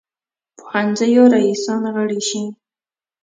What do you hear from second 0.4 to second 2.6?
پوهنځیو رییسان غړي شي.